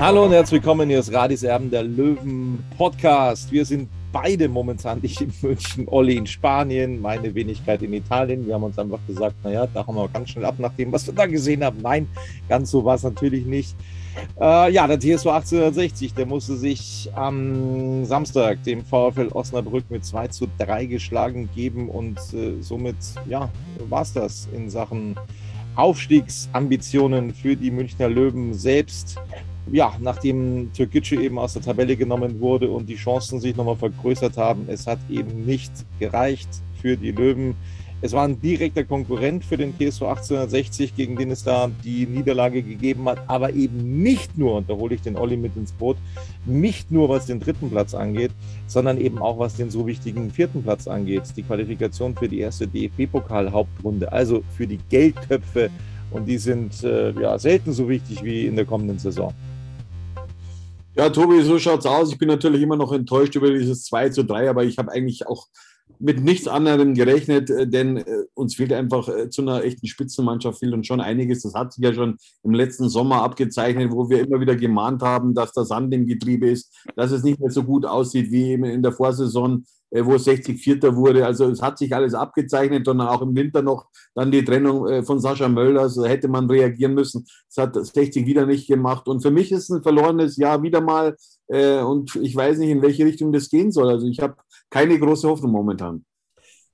[0.00, 3.52] Hallo und herzlich willkommen hier ist Radis Erben, der Löwen Podcast.
[3.52, 8.46] Wir sind beide momentan nicht in München, Olli in Spanien, meine Wenigkeit in Italien.
[8.46, 11.06] Wir haben uns einfach gesagt, naja, da haben wir ganz schnell ab nach dem, was
[11.06, 11.82] wir da gesehen haben.
[11.82, 12.08] Nein,
[12.48, 13.76] ganz so war es natürlich nicht.
[14.40, 20.28] Äh, ja, der TSV 1860, der musste sich am Samstag dem VfL Osnabrück mit 2
[20.28, 22.96] zu 3 geschlagen geben und äh, somit,
[23.28, 23.50] ja,
[23.90, 25.16] war es das in Sachen
[25.76, 29.18] Aufstiegsambitionen für die Münchner Löwen selbst.
[29.72, 34.36] Ja, nachdem Türkgücü eben aus der Tabelle genommen wurde und die Chancen sich nochmal vergrößert
[34.36, 36.48] haben, es hat eben nicht gereicht
[36.80, 37.54] für die Löwen.
[38.02, 42.62] Es war ein direkter Konkurrent für den TSV 1860, gegen den es da die Niederlage
[42.62, 45.98] gegeben hat, aber eben nicht nur, und da hole ich den Olli mit ins Boot,
[46.46, 48.30] nicht nur was den dritten Platz angeht,
[48.66, 52.66] sondern eben auch was den so wichtigen vierten Platz angeht, die Qualifikation für die erste
[52.66, 55.68] DFB-Pokal-Hauptrunde, also für die Geldtöpfe.
[56.10, 59.32] Und die sind äh, ja selten so wichtig wie in der kommenden Saison.
[61.00, 62.12] Ja, Tobi, so schaut's aus.
[62.12, 65.26] Ich bin natürlich immer noch enttäuscht über dieses 2 zu 3, aber ich habe eigentlich
[65.26, 65.46] auch
[66.00, 70.58] mit nichts anderem gerechnet, äh, denn äh, uns fehlt einfach äh, zu einer echten Spitzenmannschaft
[70.58, 71.42] fehlt uns schon einiges.
[71.42, 75.34] Das hat sich ja schon im letzten Sommer abgezeichnet, wo wir immer wieder gemahnt haben,
[75.34, 78.64] dass der Sand im Getriebe ist, dass es nicht mehr so gut aussieht wie eben
[78.64, 81.26] in der Vorsaison, wo 60 Vierter wurde.
[81.26, 85.18] Also es hat sich alles abgezeichnet, sondern auch im Winter noch dann die Trennung von
[85.18, 87.26] Sascha Mölders, da hätte man reagieren müssen.
[87.48, 89.08] Das hat 60 wieder nicht gemacht.
[89.08, 91.16] Und für mich ist ein verlorenes Jahr wieder mal
[91.50, 93.90] und ich weiß nicht, in welche Richtung das gehen soll.
[93.90, 94.36] Also ich habe
[94.68, 96.04] keine große Hoffnung momentan.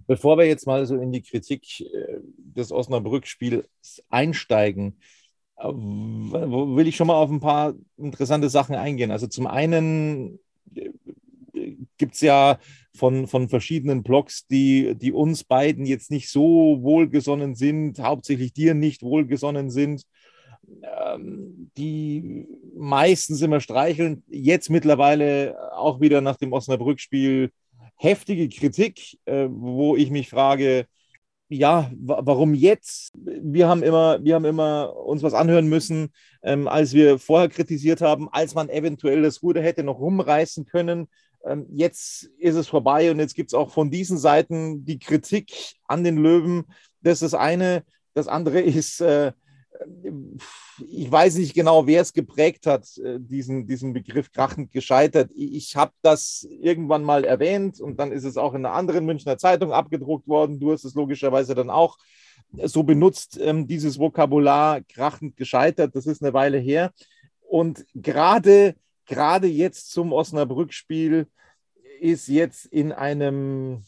[0.07, 5.01] Bevor wir jetzt mal so in die Kritik äh, des Osnabrück-Spiels einsteigen,
[5.57, 9.11] äh, will ich schon mal auf ein paar interessante Sachen eingehen.
[9.11, 10.39] Also zum einen
[10.75, 10.91] äh,
[11.97, 12.59] gibt es ja
[12.95, 18.75] von, von verschiedenen Blogs, die, die uns beiden jetzt nicht so wohlgesonnen sind, hauptsächlich dir
[18.75, 20.05] nicht wohlgesonnen sind,
[21.77, 22.47] die
[22.77, 27.51] meistens immer streicheln, jetzt mittlerweile auch wieder nach dem Osnabrück-Spiel
[27.97, 30.87] heftige Kritik, äh, wo ich mich frage,
[31.49, 33.13] ja, warum jetzt?
[33.15, 36.13] Wir haben immer, wir haben immer uns was anhören müssen,
[36.43, 41.09] ähm, als wir vorher kritisiert haben, als man eventuell das Ruder hätte noch rumreißen können.
[41.45, 45.77] Ähm, jetzt ist es vorbei und jetzt gibt es auch von diesen Seiten die Kritik
[45.85, 46.65] an den Löwen.
[47.01, 47.85] Das ist das eine.
[48.15, 49.31] Das andere ist, äh,
[50.89, 55.31] ich weiß nicht genau, wer es geprägt hat, äh, diesen, diesen Begriff krachend gescheitert.
[55.35, 59.39] Ich habe das irgendwann mal erwähnt und dann ist es auch in einer anderen Münchner
[59.39, 60.61] Zeitung abgedruckt worden.
[60.61, 61.99] Du hast es logischerweise dann auch
[62.63, 65.95] so benutzt, ähm, dieses Vokabular krachend gescheitert.
[65.95, 66.93] Das ist eine Weile her.
[67.41, 68.75] Und gerade,
[69.07, 71.27] gerade jetzt zum Osnabrück-Spiel
[72.01, 73.83] ist jetzt in einem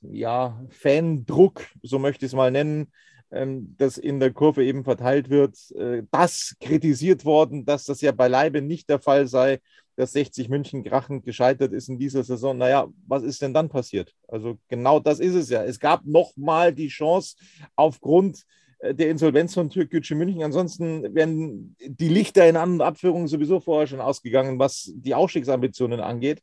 [0.00, 2.92] ja, Fandruck, so möchte ich es mal nennen,
[3.32, 8.60] das in der Kurve eben verteilt wird, äh, das kritisiert worden, dass das ja beileibe
[8.60, 9.60] nicht der Fall sei,
[9.96, 12.56] dass 60 München krachend gescheitert ist in dieser Saison.
[12.58, 14.14] Naja, was ist denn dann passiert?
[14.28, 15.64] Also genau das ist es ja.
[15.64, 17.36] Es gab nochmal die Chance
[17.74, 18.44] aufgrund
[18.80, 20.42] äh, der Insolvenz von Türkgücü München.
[20.42, 26.00] Ansonsten wären die Lichter in An- und Abführungen sowieso vorher schon ausgegangen, was die Aufstiegsambitionen
[26.00, 26.42] angeht.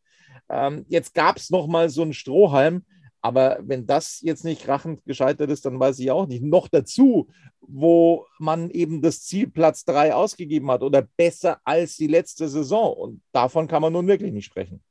[0.50, 2.84] Ähm, jetzt gab es nochmal so einen Strohhalm,
[3.22, 6.44] aber wenn das jetzt nicht krachend gescheitert ist, dann weiß ich auch nicht.
[6.44, 7.28] Noch dazu,
[7.60, 12.94] wo man eben das Ziel Platz 3 ausgegeben hat oder besser als die letzte Saison.
[12.94, 14.82] Und davon kann man nun wirklich nicht sprechen.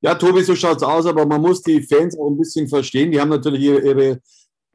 [0.00, 3.10] Ja, Tobi, so schaut es aus, aber man muss die Fans auch ein bisschen verstehen.
[3.10, 4.20] Die haben natürlich ihre,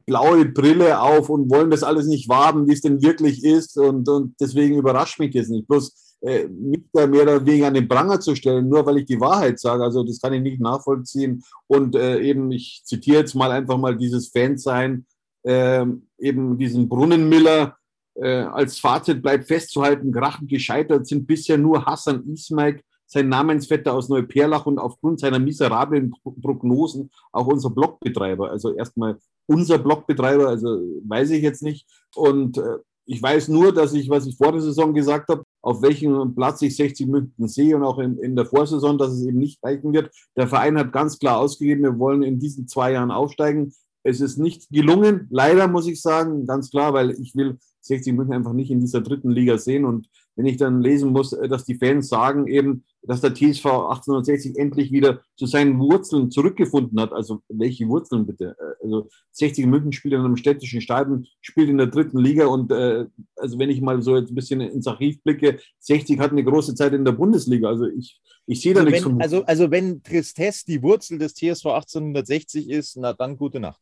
[0.06, 3.78] blaue Brille auf und wollen das alles nicht wahren, wie es denn wirklich ist.
[3.78, 5.66] Und, und deswegen überrascht mich das nicht.
[5.66, 9.06] Bloß äh, mich da mehr oder weniger an den Pranger zu stellen, nur weil ich
[9.06, 9.82] die Wahrheit sage.
[9.82, 11.42] Also das kann ich nicht nachvollziehen.
[11.66, 15.06] Und äh, eben, ich zitiere jetzt mal einfach mal dieses Fansein,
[15.42, 15.84] äh,
[16.18, 17.76] eben diesen Brunnenmiller.
[18.16, 24.08] Äh, als Fazit bleibt festzuhalten, Grachen gescheitert sind bisher nur Hassan Ismail, sein Namensvetter aus
[24.08, 28.50] Neuperlach und aufgrund seiner miserablen Prognosen auch unser Blogbetreiber.
[28.50, 31.86] Also erstmal unser Blogbetreiber, also weiß ich jetzt nicht.
[32.14, 35.80] Und äh, ich weiß nur, dass ich, was ich vor der Saison gesagt habe, auf
[35.80, 39.38] welchem Platz ich 60 München sehe und auch in, in der Vorsaison, dass es eben
[39.38, 40.10] nicht reichen wird.
[40.36, 43.72] Der Verein hat ganz klar ausgegeben, wir wollen in diesen zwei Jahren aufsteigen.
[44.02, 48.34] Es ist nicht gelungen, leider muss ich sagen, ganz klar, weil ich will 60 München
[48.34, 49.86] einfach nicht in dieser dritten Liga sehen.
[49.86, 54.56] Und wenn ich dann lesen muss, dass die Fans sagen eben, dass der TSV 1860
[54.56, 57.12] endlich wieder zu seinen Wurzeln zurückgefunden hat.
[57.12, 58.56] Also welche Wurzeln bitte?
[58.58, 62.70] Äh, also 60 München spielt in einem städtischen Stadion, spielt in der dritten Liga und
[62.70, 63.06] äh,
[63.36, 66.74] also wenn ich mal so jetzt ein bisschen ins Archiv blicke, 60 hat eine große
[66.74, 67.68] Zeit in der Bundesliga.
[67.68, 69.20] Also ich, ich sehe da also nichts wenn.
[69.20, 73.80] Also, also wenn Tristesse die Wurzel des TSV 1860 ist, na dann gute Nacht.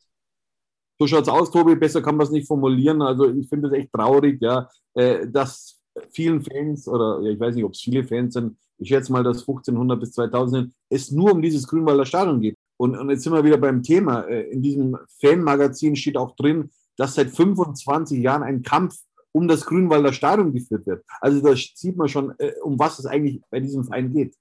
[0.99, 3.03] So schaut es aus, Tobi, besser kann man es nicht formulieren.
[3.03, 5.81] Also ich finde es echt traurig, ja, äh, dass
[6.11, 9.23] vielen Fans oder ja, ich weiß nicht, ob es viele Fans sind, ich schätze mal,
[9.23, 12.57] dass 1500 bis 2000 es nur um dieses Grünwalder Stadion geht.
[12.77, 14.23] Und, und jetzt sind wir wieder beim Thema.
[14.23, 18.97] Äh, in diesem Fanmagazin steht auch drin, dass seit 25 Jahren ein Kampf
[19.31, 21.05] um das Grünwalder Stadion geführt wird.
[21.21, 24.35] Also da sieht man schon, äh, um was es eigentlich bei diesem Verein geht.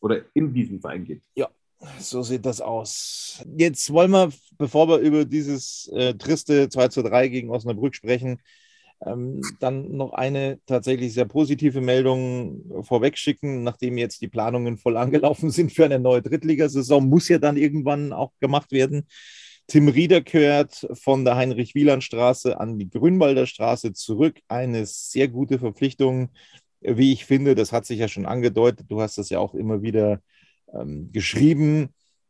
[0.00, 1.22] Oder in diesem Verein geht.
[1.34, 1.48] Ja,
[1.98, 3.42] so sieht das aus.
[3.56, 8.38] Jetzt wollen wir, bevor wir über dieses äh, triste 2 zu 3 gegen Osnabrück sprechen,
[8.98, 15.72] dann noch eine tatsächlich sehr positive Meldung vorwegschicken, nachdem jetzt die Planungen voll angelaufen sind
[15.72, 19.06] für eine neue Drittligasaison, muss ja dann irgendwann auch gemacht werden.
[19.68, 24.38] Tim Rieder gehört von der Heinrich-Wieland-Straße an die Grünwalder Straße zurück.
[24.48, 26.30] Eine sehr gute Verpflichtung,
[26.80, 27.54] wie ich finde.
[27.56, 28.86] Das hat sich ja schon angedeutet.
[28.88, 30.20] Du hast das ja auch immer wieder
[30.72, 31.88] ähm, geschrieben.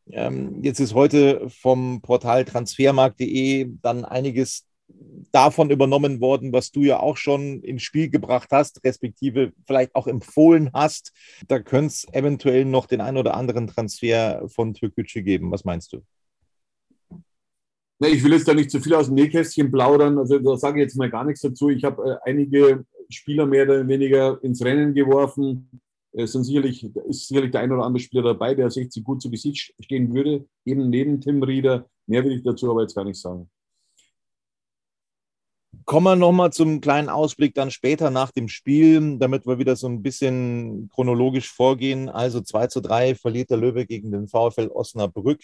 [0.09, 4.65] Ähm, jetzt ist heute vom Portal transfermarkt.de dann einiges
[5.31, 10.07] davon übernommen worden, was du ja auch schon ins Spiel gebracht hast, respektive vielleicht auch
[10.07, 11.11] empfohlen hast.
[11.47, 15.51] Da könnte es eventuell noch den ein oder anderen Transfer von Türkgücü geben.
[15.51, 16.01] Was meinst du?
[17.99, 20.17] Ich will jetzt da nicht zu viel aus dem Nähkästchen plaudern.
[20.19, 21.69] Also da sage ich jetzt mal gar nichts dazu.
[21.69, 25.81] Ich habe äh, einige Spieler mehr oder weniger ins Rennen geworfen.
[26.13, 29.29] Es sind sicherlich, ist sicherlich der ein oder andere Spieler dabei, der 60 gut zu
[29.29, 31.87] Gesicht stehen würde, eben neben Tim Rieder.
[32.05, 33.49] Mehr will ich dazu aber jetzt gar nicht sagen.
[35.87, 39.87] Kommen wir nochmal zum kleinen Ausblick dann später nach dem Spiel, damit wir wieder so
[39.87, 42.09] ein bisschen chronologisch vorgehen.
[42.09, 45.39] Also 2 zu 3 verliert der Löwe gegen den VfL Osnabrück.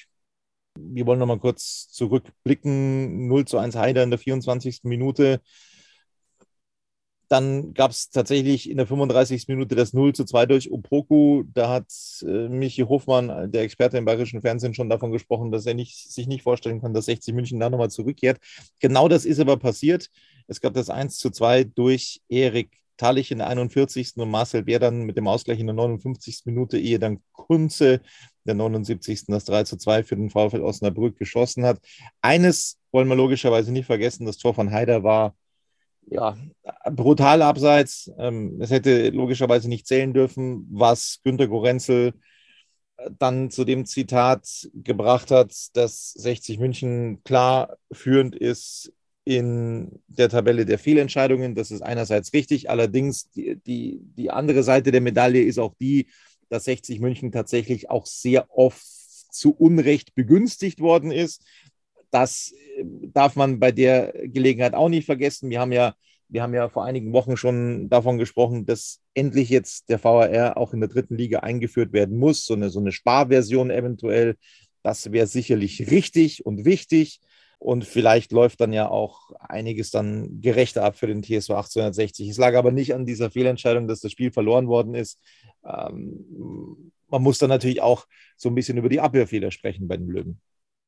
[0.78, 3.30] Wir wollen nochmal kurz zurückblicken.
[3.30, 4.82] 0 zu 1 Heider in der 24.
[4.84, 5.40] Minute.
[7.30, 9.48] Dann gab es tatsächlich in der 35.
[9.48, 11.44] Minute das 0 zu 2 durch Opoku.
[11.54, 11.88] Da hat
[12.22, 16.28] äh, Michi Hofmann, der Experte im bayerischen Fernsehen, schon davon gesprochen, dass er nicht, sich
[16.28, 18.40] nicht vorstellen kann, dass 60 München da nochmal zurückkehrt.
[18.82, 20.10] Genau das ist aber passiert.
[20.54, 24.18] Es gab das 1 zu 2 durch Erik Talich in der 41.
[24.18, 26.44] und Marcel Bär dann mit dem Ausgleich in der 59.
[26.46, 28.02] Minute, ehe dann Kunze
[28.46, 29.26] der 79.
[29.28, 31.80] das 3 zu 2 für den VfL Osnabrück geschossen hat.
[32.22, 35.36] Eines wollen wir logischerweise nicht vergessen, das Tor von Haider war
[36.06, 36.38] ja,
[36.92, 38.12] brutal abseits.
[38.20, 42.14] Ähm, es hätte logischerweise nicht zählen dürfen, was Günter Gorenzel
[42.98, 48.94] äh, dann zu dem Zitat gebracht hat, dass 60 München klar führend ist
[49.26, 51.56] in der Tabelle der Fehlentscheidungen.
[51.56, 52.70] Das ist einerseits richtig.
[52.70, 56.08] Allerdings die, die, die andere Seite der Medaille ist auch die,
[56.50, 58.84] dass 60 München tatsächlich auch sehr oft
[59.34, 61.44] zu Unrecht begünstigt worden ist.
[62.12, 65.50] Das äh, darf man bei der Gelegenheit auch nicht vergessen.
[65.50, 65.96] Wir haben ja,
[66.28, 70.74] wir haben ja vor einigen Wochen schon davon gesprochen, dass endlich jetzt der VAR auch
[70.74, 72.46] in der dritten Liga eingeführt werden muss.
[72.46, 74.36] So eine, so eine Sparversion eventuell.
[74.84, 77.22] Das wäre sicherlich richtig und wichtig.
[77.64, 82.28] Und vielleicht läuft dann ja auch einiges dann gerechter ab für den TSV 1860.
[82.28, 85.18] Es lag aber nicht an dieser Fehlentscheidung, dass das Spiel verloren worden ist.
[85.66, 88.06] Ähm, man muss dann natürlich auch
[88.36, 90.42] so ein bisschen über die Abwehrfehler sprechen bei den Löwen.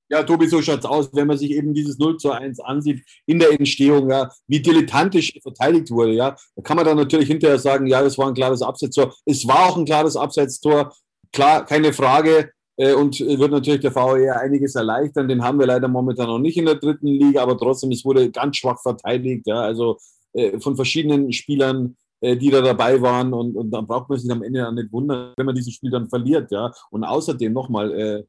[0.09, 3.05] Ja, Tobi, so schaut es aus, wenn man sich eben dieses 0 zu 1 ansieht
[3.25, 7.57] in der Entstehung, ja, wie dilettantisch verteidigt wurde, ja, da kann man dann natürlich hinterher
[7.57, 9.15] sagen, ja, das war ein klares Absetztor.
[9.23, 10.93] Es war auch ein klares Absetztor,
[11.31, 12.51] klar, keine Frage.
[12.77, 15.27] Äh, und wird natürlich der VAR einiges erleichtern.
[15.27, 18.29] Den haben wir leider momentan noch nicht in der dritten Liga, aber trotzdem, es wurde
[18.31, 19.97] ganz schwach verteidigt, ja, also
[20.33, 23.33] äh, von verschiedenen Spielern äh, die da dabei waren.
[23.33, 25.91] Und, und dann braucht man sich am Ende dann nicht wundern, wenn man dieses Spiel
[25.91, 26.51] dann verliert.
[26.51, 26.71] Ja.
[26.89, 28.23] Und außerdem nochmal, äh,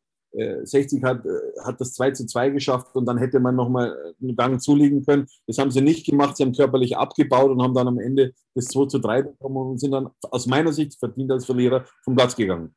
[0.65, 1.23] 60 hat,
[1.65, 5.26] hat das 2 zu 2 geschafft und dann hätte man nochmal einen Gang zulegen können.
[5.47, 6.37] Das haben sie nicht gemacht.
[6.37, 9.81] Sie haben körperlich abgebaut und haben dann am Ende das 2 zu 3 bekommen und
[9.81, 12.75] sind dann aus meiner Sicht verdient als Verlierer vom Platz gegangen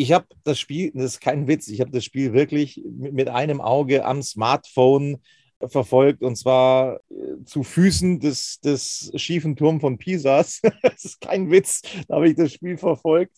[0.00, 3.60] ich habe das Spiel, das ist kein Witz, ich habe das Spiel wirklich mit einem
[3.60, 5.18] Auge am Smartphone
[5.60, 10.60] verfolgt und zwar äh, zu Füßen des, des schiefen Turms von Pisas.
[10.82, 13.36] das ist kein Witz, da habe ich das Spiel verfolgt.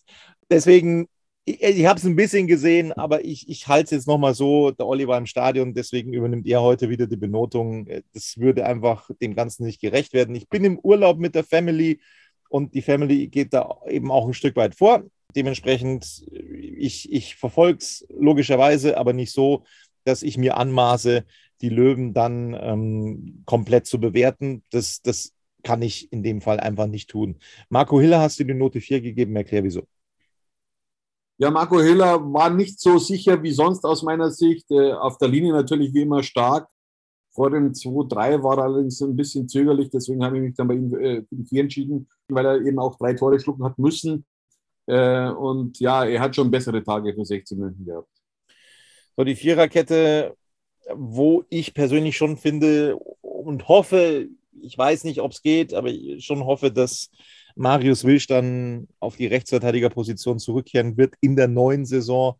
[0.51, 1.07] Deswegen,
[1.45, 4.69] ich, ich habe es ein bisschen gesehen, aber ich, ich halte es jetzt nochmal so,
[4.69, 7.87] der Olli war im Stadion, deswegen übernimmt er heute wieder die Benotung.
[8.13, 10.35] Das würde einfach dem Ganzen nicht gerecht werden.
[10.35, 12.01] Ich bin im Urlaub mit der Family
[12.49, 15.03] und die Family geht da eben auch ein Stück weit vor.
[15.35, 16.25] Dementsprechend,
[16.81, 19.63] ich, ich verfolge es logischerweise, aber nicht so,
[20.03, 21.25] dass ich mir anmaße,
[21.61, 24.63] die Löwen dann ähm, komplett zu bewerten.
[24.71, 25.33] Das, das
[25.63, 27.37] kann ich in dem Fall einfach nicht tun.
[27.69, 29.87] Marco Hiller hast du die Note 4 gegeben, erklär wieso.
[31.37, 34.69] Ja, Marco Hiller war nicht so sicher wie sonst aus meiner Sicht.
[34.71, 36.67] Äh, auf der Linie natürlich wie immer stark.
[37.33, 40.73] Vor dem 2-3 war er allerdings ein bisschen zögerlich, deswegen habe ich mich dann bei
[40.75, 44.25] ihm äh, für 4 entschieden, weil er eben auch drei Tore schlucken hat müssen.
[44.91, 48.09] Äh, und ja, er hat schon bessere Tage für 16 München gehabt.
[49.15, 50.35] So, die Viererkette,
[50.93, 54.27] wo ich persönlich schon finde und hoffe,
[54.61, 57.09] ich weiß nicht, ob es geht, aber ich schon hoffe, dass
[57.55, 62.35] Marius Wilsch dann auf die Rechtsverteidigerposition zurückkehren wird in der neuen Saison.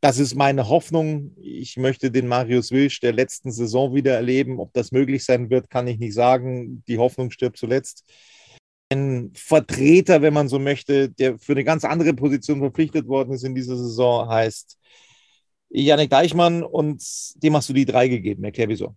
[0.00, 1.36] Das ist meine Hoffnung.
[1.40, 4.58] Ich möchte den Marius Wilsch der letzten Saison wieder erleben.
[4.58, 6.82] Ob das möglich sein wird, kann ich nicht sagen.
[6.88, 8.04] Die Hoffnung stirbt zuletzt
[8.90, 13.44] ein Vertreter, wenn man so möchte, der für eine ganz andere Position verpflichtet worden ist
[13.44, 14.78] in dieser Saison, heißt
[15.70, 17.02] Janik Deichmann und
[17.42, 18.44] dem hast du die drei gegeben.
[18.44, 18.94] Erklär wieso.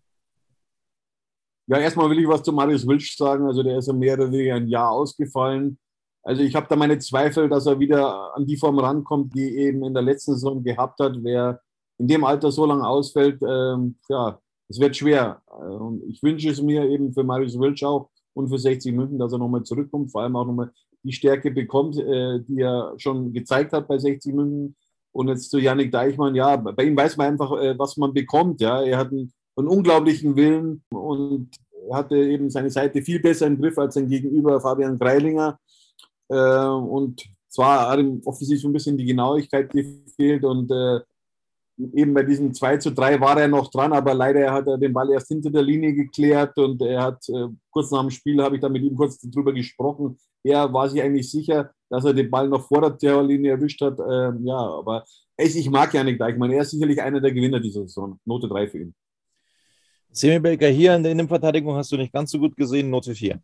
[1.68, 3.46] Ja, erstmal will ich was zu Marius Wilsch sagen.
[3.48, 5.78] Also der ist ja mehr oder weniger ein Jahr ausgefallen.
[6.24, 9.84] Also ich habe da meine Zweifel, dass er wieder an die Form rankommt, die eben
[9.84, 11.18] in der letzten Saison gehabt hat.
[11.24, 11.62] Wer
[11.98, 14.40] in dem Alter so lange ausfällt, ähm, ja,
[14.70, 15.42] es wird schwer.
[15.48, 19.34] Und ich wünsche es mir eben für Marius Wilsch auch, und für 60 München, dass
[19.34, 20.72] er nochmal zurückkommt, vor allem auch nochmal
[21.04, 24.76] die Stärke bekommt, äh, die er schon gezeigt hat bei 60 München.
[25.12, 28.62] Und jetzt zu Yannick Deichmann, ja, bei ihm weiß man einfach, äh, was man bekommt.
[28.62, 31.50] Ja, er hat einen, einen unglaublichen Willen und
[31.92, 35.58] hatte eben seine Seite viel besser im Griff als sein Gegenüber Fabian Greilinger.
[36.30, 41.00] Äh, und zwar hat ihm offensichtlich so ein bisschen die Genauigkeit gefehlt und äh,
[41.78, 44.94] eben bei diesem 2 zu 3 war er noch dran, aber leider hat er den
[44.94, 48.56] Ball erst hinter der Linie geklärt und er hat äh, kurz nach dem Spiel habe
[48.56, 50.18] ich da mit ihm kurz drüber gesprochen.
[50.44, 54.00] Er war sich eigentlich sicher, dass er den Ball noch vor der Terrorlinie erwischt hat.
[54.00, 55.04] Ähm, ja, aber
[55.38, 56.52] ich, ich mag Janik Deichmann.
[56.52, 58.20] Er ist sicherlich einer der Gewinner dieser Saison.
[58.26, 58.96] Note 3 für ihn.
[60.12, 63.40] Semi Belker hier in der Innenverteidigung hast du nicht ganz so gut gesehen, Note 4.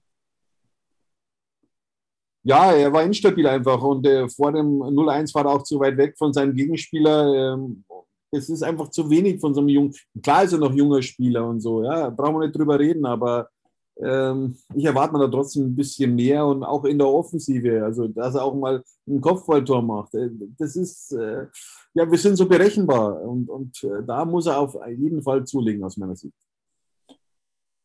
[2.46, 5.98] Ja, er war instabil einfach und äh, vor dem 0-1 war er auch zu weit
[5.98, 7.54] weg von seinem Gegenspieler.
[7.54, 7.86] Ähm,
[8.34, 9.94] es ist einfach zu wenig von so einem jungen.
[10.22, 13.50] Klar ist er noch junger Spieler und so, ja, brauchen wir nicht drüber reden, aber
[14.02, 18.08] ähm, ich erwarte mir da trotzdem ein bisschen mehr und auch in der Offensive, also
[18.08, 20.16] dass er auch mal ein Kopfballtor macht.
[20.16, 21.46] Äh, das ist, äh,
[21.94, 25.84] ja, wir sind so berechenbar und, und äh, da muss er auf jeden Fall zulegen,
[25.84, 26.34] aus meiner Sicht.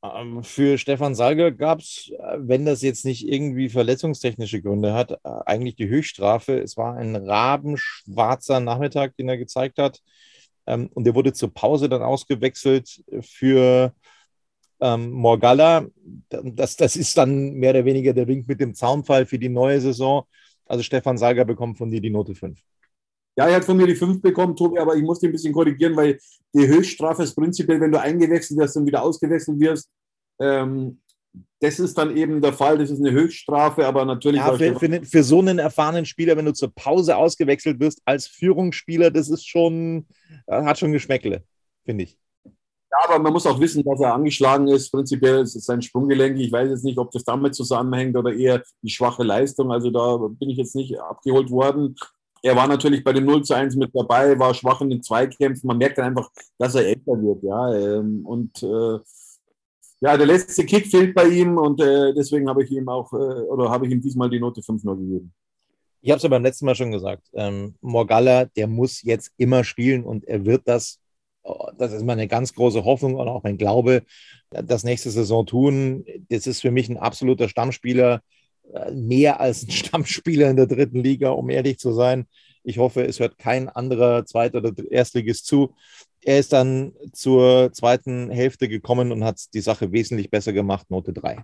[0.02, 5.12] Ähm, für Stefan Salger gab es, äh, wenn das jetzt nicht irgendwie verletzungstechnische Gründe hat,
[5.12, 6.59] äh, eigentlich die Höchststrafe.
[6.59, 10.00] Es war ein rabenschwarzer Nachmittag, den er gezeigt hat.
[10.69, 13.95] Ähm, und der wurde zur Pause dann ausgewechselt für
[14.81, 15.87] ähm, Morgalla.
[16.29, 19.81] Das, das ist dann mehr oder weniger der Wink mit dem Zaunfall für die neue
[19.81, 20.25] Saison.
[20.67, 22.61] Also Stefan Salger bekommt von dir die Note 5.
[23.37, 25.55] Ja, er hat von mir die 5 bekommen, Tobi, aber ich muss dich ein bisschen
[25.55, 26.19] korrigieren, weil
[26.55, 29.89] die Höchststrafe ist prinzipiell, wenn du eingewechselt wirst und wieder ausgewechselt wirst.
[30.39, 31.01] Ähm,
[31.61, 34.40] das ist dann eben der Fall, das ist eine Höchststrafe, aber natürlich.
[34.40, 38.28] Ja, für, für, für, so einen erfahrenen Spieler, wenn du zur Pause ausgewechselt wirst als
[38.28, 40.06] Führungsspieler, das ist schon,
[40.47, 41.42] äh, hat schon Geschmäckle,
[41.85, 42.18] finde ich.
[42.90, 44.90] Ja, aber man muss auch wissen, dass er angeschlagen ist.
[44.90, 46.38] Prinzipiell ist es sein Sprunggelenk.
[46.38, 49.70] Ich weiß jetzt nicht, ob das damit zusammenhängt oder eher die schwache Leistung.
[49.70, 51.97] Also da bin ich jetzt nicht abgeholt worden.
[52.42, 55.66] Er war natürlich bei dem 0 zu 1 mit dabei, war schwach in den Zweikämpfen.
[55.66, 57.42] Man merkt dann einfach, dass er älter wird.
[57.42, 58.99] Ja, ähm, und äh,
[60.00, 63.17] ja, der letzte Kick fehlt bei ihm und äh, deswegen habe ich ihm auch, äh,
[63.17, 65.33] oder habe ich ihm diesmal die Note 5 nur gegeben.
[66.00, 67.28] Ich habe es ja beim letzten Mal schon gesagt.
[67.33, 71.00] Ähm, Morgalla, der muss jetzt immer spielen und er wird das,
[71.43, 74.05] oh, das ist meine ganz große Hoffnung und auch mein Glaube,
[74.50, 76.05] das nächste Saison tun.
[76.28, 78.23] Das ist für mich ein absoluter Stammspieler,
[78.73, 82.26] äh, mehr als ein Stammspieler in der dritten Liga, um ehrlich zu sein.
[82.62, 85.75] Ich hoffe, es hört kein anderer Zweit- oder Erstligist zu
[86.28, 91.14] er ist dann zur zweiten Hälfte gekommen und hat die Sache wesentlich besser gemacht, Note
[91.14, 91.42] 3.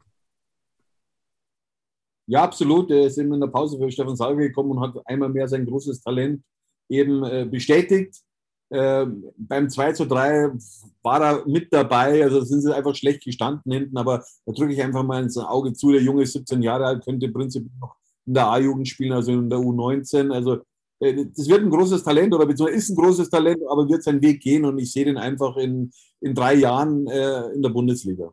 [2.27, 2.91] Ja, absolut.
[2.91, 5.65] Er ist eben in der Pause für Stefan Salve gekommen und hat einmal mehr sein
[5.65, 6.43] großes Talent
[6.91, 8.21] eben äh, bestätigt.
[8.69, 9.07] Äh,
[9.39, 10.51] beim 2 zu 3
[11.03, 14.83] war er mit dabei, also sind sie einfach schlecht gestanden hinten, aber da drücke ich
[14.83, 15.93] einfach mal ins Auge zu.
[15.93, 19.49] Der Junge ist 17 Jahre alt, könnte prinzipiell noch in der A-Jugend spielen, also in
[19.49, 20.31] der U19.
[20.31, 20.61] Also
[21.01, 24.41] das wird ein großes Talent oder beziehungsweise ist ein großes Talent, aber wird seinen Weg
[24.41, 28.33] gehen und ich sehe den einfach in, in drei Jahren äh, in der Bundesliga.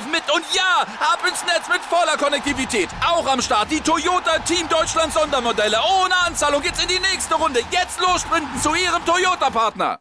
[0.09, 0.23] mit.
[0.33, 2.89] Und ja, ab ins Netz mit voller Konnektivität.
[3.05, 5.77] Auch am Start die Toyota Team Deutschland Sondermodelle.
[5.77, 7.59] Ohne Anzahlung geht's in die nächste Runde.
[7.71, 9.99] Jetzt los sprinten zu Ihrem Toyota-Partner.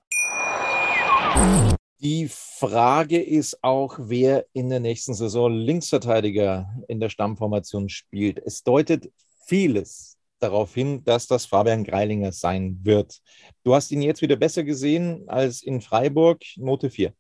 [2.03, 8.39] Die Frage ist auch, wer in der nächsten Saison Linksverteidiger in der Stammformation spielt.
[8.39, 9.13] Es deutet
[9.45, 13.21] vieles darauf hin, dass das Fabian Greilinger sein wird.
[13.65, 17.13] Du hast ihn jetzt wieder besser gesehen als in Freiburg, Note 4.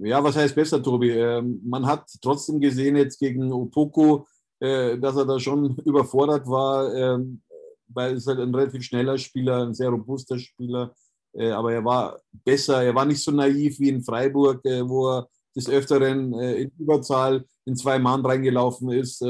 [0.00, 1.10] Ja, was heißt besser, Tobi?
[1.10, 4.26] Ähm, man hat trotzdem gesehen jetzt gegen Opoko,
[4.60, 7.42] äh, dass er da schon überfordert war, ähm,
[7.88, 10.94] weil es halt ein relativ schneller Spieler, ein sehr robuster Spieler.
[11.32, 15.08] Äh, aber er war besser, er war nicht so naiv wie in Freiburg, äh, wo
[15.08, 19.22] er des Öfteren in Überzahl in zwei Mann reingelaufen ist.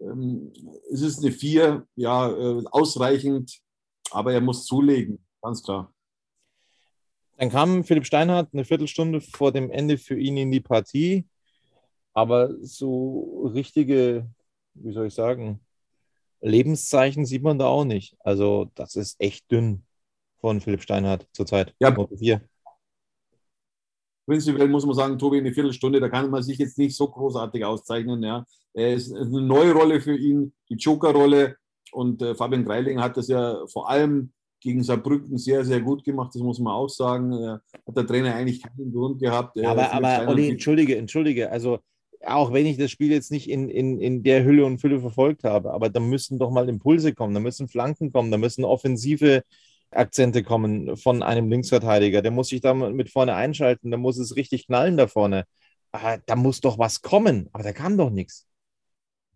[0.00, 0.52] Ähm,
[0.92, 3.58] es ist eine Vier, ja, äh, ausreichend,
[4.12, 5.92] aber er muss zulegen, ganz klar.
[7.38, 11.24] Dann kam Philipp Steinhardt eine Viertelstunde vor dem Ende für ihn in die Partie,
[12.12, 14.28] aber so richtige,
[14.74, 15.60] wie soll ich sagen,
[16.40, 18.16] Lebenszeichen sieht man da auch nicht.
[18.18, 19.84] Also das ist echt dünn
[20.40, 21.74] von Philipp Steinhardt zurzeit.
[21.78, 22.40] Ja.
[24.26, 27.64] Prinzipiell muss man sagen, Tobi, eine Viertelstunde, da kann man sich jetzt nicht so großartig
[27.64, 28.20] auszeichnen.
[28.24, 28.44] Ja.
[28.72, 31.56] Es ist eine neue Rolle für ihn, die Joker-Rolle.
[31.92, 36.34] Und äh, Fabian Greiling hat das ja vor allem gegen Saarbrücken sehr, sehr gut gemacht,
[36.34, 37.32] das muss man auch sagen.
[37.32, 39.58] Äh, hat der Trainer eigentlich keinen Grund gehabt.
[39.60, 41.50] Aber, aber Olli, entschuldige, entschuldige.
[41.50, 41.78] Also,
[42.24, 45.44] auch wenn ich das Spiel jetzt nicht in, in, in der Hülle und Fülle verfolgt
[45.44, 49.42] habe, aber da müssen doch mal Impulse kommen, da müssen Flanken kommen, da müssen offensive
[49.90, 52.20] Akzente kommen von einem Linksverteidiger.
[52.22, 55.44] Der muss sich da mit vorne einschalten, da muss es richtig knallen da vorne.
[55.92, 58.46] Ah, da muss doch was kommen, aber da kam doch nichts.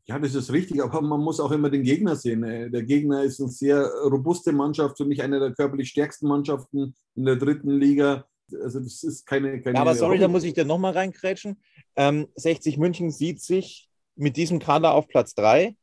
[0.06, 2.42] Ja, das ist richtig, aber man muss auch immer den Gegner sehen.
[2.42, 6.94] Äh, der Gegner ist eine sehr robuste Mannschaft, für mich eine der körperlich stärksten Mannschaften
[7.14, 8.26] in der dritten Liga.
[8.62, 9.60] Also das ist keine.
[9.62, 11.56] keine ja, aber sorry, da muss ich dir nochmal reinkrätschen.
[11.94, 15.76] Ähm, 60 München sieht sich mit diesem Kader auf Platz 3.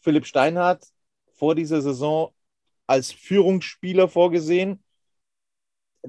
[0.00, 0.84] Philipp Steinhardt
[1.32, 2.32] vor dieser Saison
[2.86, 4.82] als Führungsspieler vorgesehen,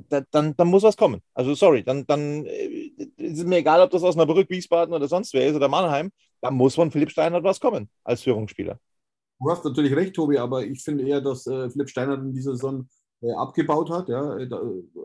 [0.09, 1.21] da, dann, dann muss was kommen.
[1.33, 5.07] Also sorry, dann, dann äh, ist es mir egal, ob das aus Osnabrück, Wiesbaden oder
[5.07, 6.11] sonst wer ist oder Mannheim,
[6.45, 8.79] da muss von Philipp Steinert was kommen als Führungsspieler.
[9.39, 12.51] Du hast natürlich recht, Tobi, aber ich finde eher, dass äh, Philipp Steinert in dieser
[12.51, 12.87] Saison
[13.21, 14.09] äh, abgebaut hat.
[14.09, 14.37] Ja?
[14.37, 14.49] Äh,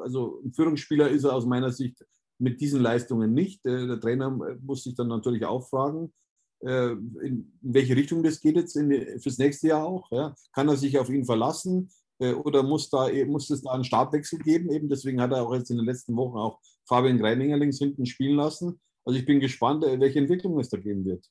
[0.03, 2.05] also ein Führungsspieler ist er aus meiner Sicht
[2.39, 3.65] mit diesen Leistungen nicht.
[3.67, 4.31] Äh, der Trainer
[4.63, 6.13] muss sich dann natürlich auch fragen,
[6.61, 10.11] äh, in welche Richtung das geht jetzt in, fürs nächste Jahr auch.
[10.11, 10.35] Ja?
[10.53, 14.39] Kann er sich auf ihn verlassen äh, oder muss, da, muss es da einen Startwechsel
[14.39, 14.71] geben?
[14.71, 18.07] Eben deswegen hat er auch jetzt in den letzten Wochen auch Fabian Greininger links hinten
[18.07, 18.81] spielen lassen.
[19.05, 21.25] Also ich bin gespannt, äh, welche Entwicklung es da geben wird.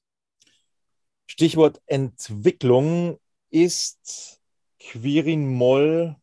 [1.27, 3.19] Stichwort Entwicklung.
[3.51, 4.39] Ist
[4.79, 6.15] Quirin Moll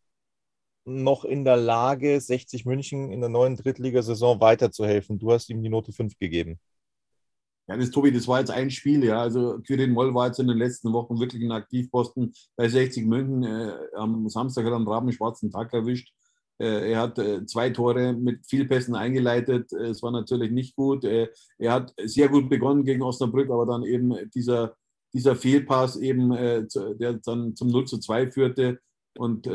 [0.84, 5.18] noch in der Lage, 60 München in der neuen Drittligasaison weiterzuhelfen?
[5.18, 6.60] Du hast ihm die Note 5 gegeben.
[7.68, 9.20] Ja, das Tobi, das war jetzt ein Spiel, ja.
[9.20, 13.42] Also Quirin Moll war jetzt in den letzten Wochen wirklich ein Aktivposten bei 60 München.
[13.42, 16.12] Äh, am Samstag hat er einen rabenschwarzen Tag erwischt.
[16.58, 19.72] Äh, er hat äh, zwei Tore mit viel Pässen eingeleitet.
[19.72, 21.04] Äh, es war natürlich nicht gut.
[21.04, 21.30] Er
[21.68, 24.74] hat sehr gut begonnen gegen Osnabrück, aber dann eben dieser,
[25.12, 28.78] dieser Fehlpass eben, der dann zum 0 zu 2 führte,
[29.18, 29.46] und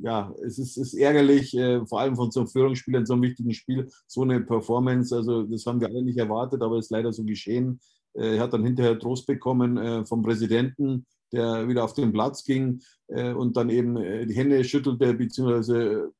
[0.00, 1.50] ja, es ist, ist ärgerlich,
[1.88, 5.16] vor allem von so einem Führungsspieler in so einem wichtigen Spiel, so eine Performance.
[5.16, 7.80] Also, das haben wir alle nicht erwartet, aber ist leider so geschehen.
[8.14, 13.32] Er hat dann hinterher Trost bekommen vom Präsidenten, der wieder auf den Platz ging äh,
[13.32, 16.12] und dann eben äh, die Hände schüttelte, beziehungsweise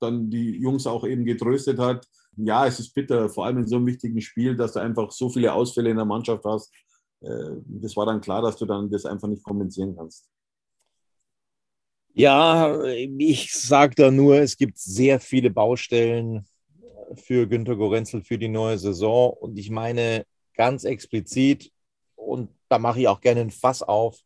[0.00, 2.06] dann die Jungs auch eben getröstet hat.
[2.36, 5.30] Ja, es ist bitter, vor allem in so einem wichtigen Spiel, dass du einfach so
[5.30, 6.70] viele Ausfälle in der Mannschaft hast.
[7.18, 10.28] das war dann klar, dass du dann das einfach nicht kompensieren kannst.
[12.12, 16.46] Ja, ich sage da nur, es gibt sehr viele Baustellen
[17.14, 19.32] für Günter Gorenzel für die neue Saison.
[19.32, 21.70] Und ich meine ganz explizit,
[22.14, 24.18] und da mache ich auch gerne ein Fass auf,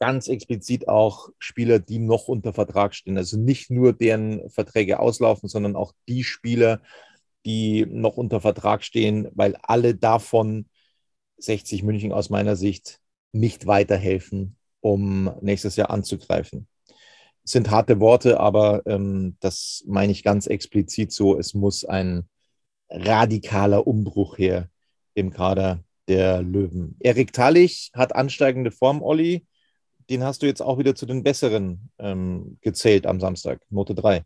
[0.00, 3.18] ganz explizit auch Spieler, die noch unter Vertrag stehen.
[3.18, 6.80] Also nicht nur deren Verträge auslaufen, sondern auch die Spieler,
[7.44, 10.66] die noch unter Vertrag stehen, weil alle davon
[11.38, 12.98] 60 München aus meiner Sicht
[13.32, 16.66] nicht weiterhelfen, um nächstes Jahr anzugreifen.
[17.42, 21.38] Das sind harte Worte, aber ähm, das meine ich ganz explizit so.
[21.38, 22.28] Es muss ein
[22.88, 24.68] radikaler Umbruch her
[25.14, 26.96] im Kader der Löwen.
[27.00, 29.46] Erik Tallich hat ansteigende Form, Olli.
[30.10, 34.24] Den hast du jetzt auch wieder zu den besseren ähm, gezählt am Samstag, Note 3.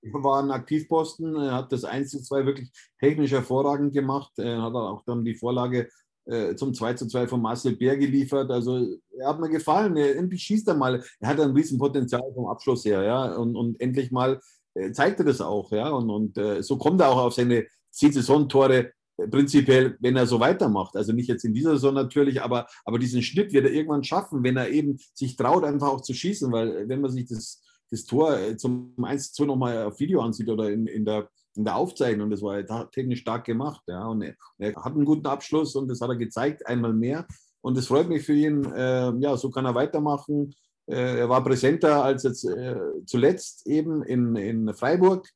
[0.00, 4.32] Er war ein Aktivposten, er hat das 1 zu 2 wirklich technisch hervorragend gemacht.
[4.38, 5.88] Er hat auch dann die Vorlage
[6.26, 8.52] äh, zum 2 zu 2 von Marcel Bär geliefert.
[8.52, 8.86] Also
[9.18, 9.96] er hat mir gefallen.
[9.96, 11.02] Er, endlich schießt er mal.
[11.18, 13.34] Er hat ein Riesenpotenzial vom Abschluss her, ja.
[13.34, 14.40] Und, und endlich mal
[14.74, 15.90] äh, zeigt er das auch, ja.
[15.90, 18.92] Und, und äh, so kommt er auch auf seine 10 Saisontore
[19.30, 20.96] prinzipiell, wenn er so weitermacht.
[20.96, 24.42] Also nicht jetzt in dieser Saison natürlich, aber, aber diesen Schnitt wird er irgendwann schaffen,
[24.44, 27.60] wenn er eben sich traut, einfach auch zu schießen, weil äh, wenn man sich das,
[27.90, 31.28] das Tor zum 1 zu 2 nochmal auf Video ansieht oder in, in der
[31.58, 33.82] in der Aufzeichnung, das war technisch stark gemacht.
[33.88, 34.06] Ja.
[34.06, 34.36] Und er,
[34.76, 37.26] hat einen guten Abschluss und das hat er gezeigt, einmal mehr.
[37.60, 38.64] Und es freut mich für ihn.
[38.64, 40.54] Äh, ja, so kann er weitermachen.
[40.86, 42.76] Äh, er war präsenter als jetzt äh,
[43.06, 45.28] zuletzt eben in, in Freiburg.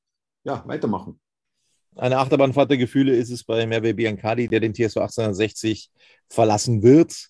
[0.44, 1.20] Ja, weitermachen.
[1.96, 5.90] Eine Achterbahnfahrt der Gefühle ist es bei Merve Biancardi, der den TSV 1860
[6.28, 7.28] verlassen wird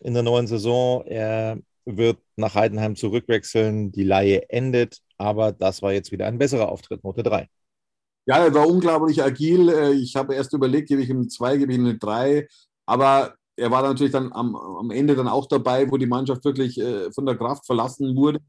[0.00, 1.04] in der neuen Saison.
[1.06, 3.92] Er wird nach Heidenheim zurückwechseln.
[3.92, 7.48] Die Laie endet, aber das war jetzt wieder ein besserer Auftritt, Note 3.
[8.26, 9.68] Ja, er war unglaublich agil.
[9.68, 12.46] Äh, ich habe erst überlegt, gebe ich ihm zwei, gebe ich ihm eine drei.
[12.86, 16.78] Aber er war natürlich dann am, am Ende dann auch dabei, wo die Mannschaft wirklich
[16.78, 18.40] äh, von der Kraft verlassen wurde.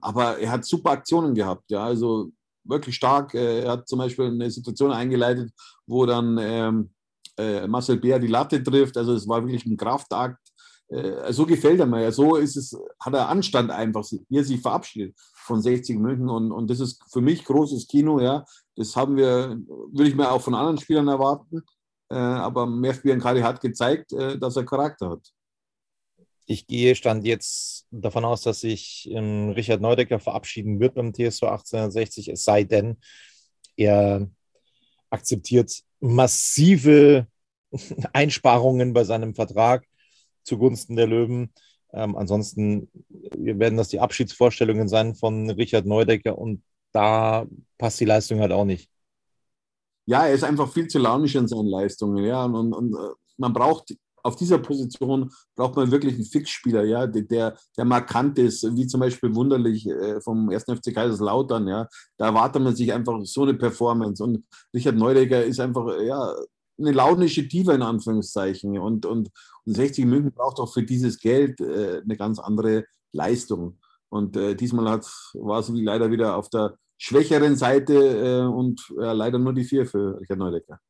[0.00, 1.70] Aber er hat super Aktionen gehabt.
[1.70, 2.30] Ja, also
[2.68, 3.34] wirklich stark.
[3.34, 5.52] Äh, er hat zum Beispiel eine Situation eingeleitet,
[5.86, 6.90] wo dann ähm,
[7.38, 8.96] äh, Marcel Bär die Latte trifft.
[8.96, 10.38] Also es war wirklich ein Kraftakt.
[10.88, 12.10] Äh, so gefällt er mir.
[12.12, 16.28] So ist es, hat er Anstand einfach, wie er sich verabschiedet von 60 München.
[16.28, 18.44] Und, und das ist für mich großes Kino, ja.
[18.76, 19.58] Das haben wir,
[19.92, 21.62] würde ich mir auch von anderen Spielern erwarten.
[22.08, 25.32] Äh, aber Merv Kali hat gezeigt, äh, dass er Charakter hat.
[26.46, 31.42] Ich gehe stand jetzt davon aus, dass sich ähm, Richard Neudecker verabschieden wird beim TSV
[31.42, 32.98] 1860, es sei denn,
[33.76, 34.28] er
[35.10, 37.26] akzeptiert massive
[38.12, 39.84] Einsparungen bei seinem Vertrag
[40.44, 41.52] zugunsten der Löwen.
[41.92, 42.88] Ähm, ansonsten
[43.32, 48.64] werden das die Abschiedsvorstellungen sein von Richard Neudecker und da passt die Leistung halt auch
[48.64, 48.88] nicht.
[50.06, 52.24] Ja, er ist einfach viel zu launisch in seinen Leistungen.
[52.24, 57.06] Ja, und, und äh, man braucht auf dieser Position braucht man wirklich einen Fixspieler, ja,
[57.06, 60.64] der, der markant ist, wie zum Beispiel wunderlich äh, vom 1.
[60.64, 61.88] FC Kaiserslautern, ja.
[62.18, 64.22] Da erwartet man sich einfach so eine Performance.
[64.22, 66.34] Und Richard Neudecker ist einfach, ja,
[66.78, 68.78] eine launische Tiefe in Anführungszeichen.
[68.78, 69.30] Und, und,
[69.64, 73.78] und 60 München braucht auch für dieses Geld äh, eine ganz andere Leistung.
[74.08, 75.00] Und äh, diesmal
[75.34, 79.86] war es leider wieder auf der schwächeren Seite äh, und äh, leider nur die vier
[79.86, 80.80] für Richard Neudecker.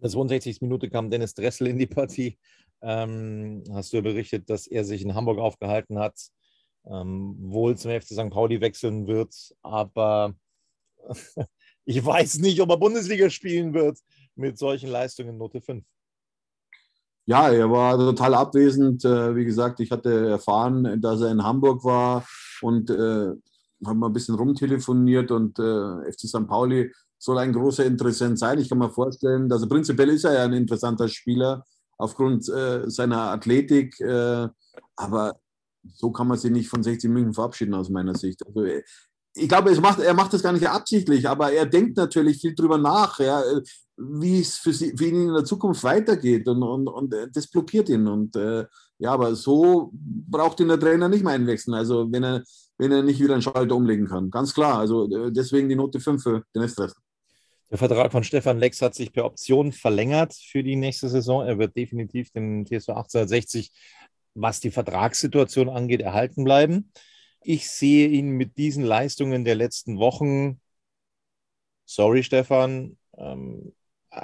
[0.00, 0.62] In der 62.
[0.62, 2.38] Minute kam Dennis Dressel in die Partie.
[2.80, 6.18] Ähm, hast du berichtet, dass er sich in Hamburg aufgehalten hat,
[6.86, 8.30] ähm, wohl zum FC St.
[8.30, 10.34] Pauli wechseln wird, aber
[11.84, 13.98] ich weiß nicht, ob er Bundesliga spielen wird
[14.36, 15.84] mit solchen Leistungen, Note 5.
[17.26, 19.04] Ja, er war total abwesend.
[19.04, 22.26] Äh, wie gesagt, ich hatte erfahren, dass er in Hamburg war
[22.62, 23.34] und äh,
[23.84, 26.46] haben mal ein bisschen rumtelefoniert und äh, FC St.
[26.48, 28.58] Pauli soll ein großer Interessent sein.
[28.58, 31.64] Ich kann mir vorstellen, er prinzipiell ist er ja ein interessanter Spieler
[31.98, 34.48] aufgrund äh, seiner Athletik, äh,
[34.96, 35.38] aber
[35.94, 38.44] so kann man sich nicht von 60 München verabschieden aus meiner Sicht.
[38.46, 38.64] Also
[39.34, 42.78] ich glaube, macht, er macht das gar nicht absichtlich, aber er denkt natürlich viel drüber
[42.78, 43.42] nach, ja,
[43.96, 47.90] wie es für, sie, für ihn in der Zukunft weitergeht und, und, und das blockiert
[47.90, 48.08] ihn.
[48.08, 48.64] Und äh,
[48.98, 51.74] ja, aber so braucht ihn der Trainer nicht mehr einwechseln.
[51.74, 52.42] Also wenn er,
[52.78, 54.30] wenn er nicht wieder einen Schalter umlegen kann.
[54.30, 54.78] Ganz klar.
[54.78, 56.94] Also äh, deswegen die Note 5 für den Estress.
[57.70, 61.46] Der Vertrag von Stefan Lex hat sich per Option verlängert für die nächste Saison.
[61.46, 63.70] Er wird definitiv den TSV 1860,
[64.34, 66.90] was die Vertragssituation angeht, erhalten bleiben.
[67.42, 70.60] Ich sehe ihn mit diesen Leistungen der letzten Wochen,
[71.84, 73.72] sorry Stefan, ähm,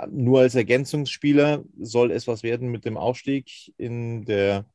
[0.08, 4.66] nur als Ergänzungsspieler soll es was werden mit dem Aufstieg in der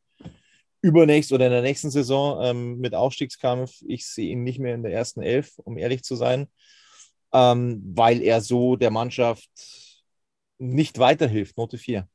[0.81, 3.81] übernächsten oder in der nächsten Saison ähm, mit Aufstiegskampf.
[3.85, 6.47] Ich sehe ihn nicht mehr in der ersten Elf, um ehrlich zu sein,
[7.33, 9.49] ähm, weil er so der Mannschaft
[10.57, 11.57] nicht weiterhilft.
[11.57, 12.07] Note 4.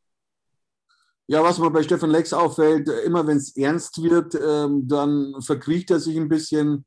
[1.28, 5.90] Ja, was mir bei Stefan Lex auffällt, immer wenn es ernst wird, ähm, dann verkriecht
[5.90, 6.84] er sich ein bisschen.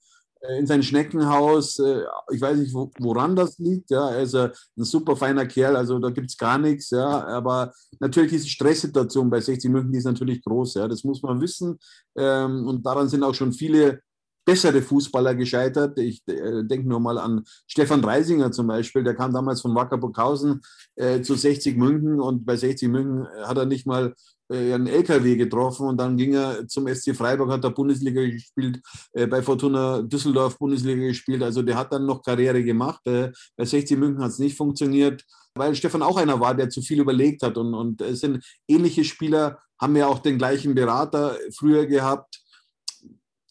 [0.58, 1.80] in sein Schneckenhaus.
[1.80, 3.89] Äh, ich weiß nicht, woran das liegt.
[3.92, 6.92] Ja, er ist ein super feiner Kerl, also da gibt es gar nichts.
[6.92, 10.76] Ja, aber natürlich ist die Stresssituation bei 60 München die ist natürlich groß.
[10.76, 11.78] Ja, das muss man wissen.
[12.18, 14.00] Ähm, und daran sind auch schon viele
[14.45, 15.97] bessere Fußballer gescheitert.
[15.99, 19.97] Ich äh, denke nur mal an Stefan Reisinger zum Beispiel, der kam damals von Wacker
[19.97, 20.62] Burghausen
[20.95, 24.13] äh, zu 60 München und bei 60 München hat er nicht mal
[24.52, 28.82] äh, einen LKW getroffen und dann ging er zum SC Freiburg, hat er Bundesliga gespielt,
[29.13, 31.43] äh, bei Fortuna Düsseldorf Bundesliga gespielt.
[31.43, 33.06] Also der hat dann noch Karriere gemacht.
[33.06, 35.23] Äh, bei 60 München hat es nicht funktioniert,
[35.54, 37.58] weil Stefan auch einer war, der zu viel überlegt hat.
[37.58, 42.41] Und, und es sind ähnliche Spieler, haben ja auch den gleichen Berater früher gehabt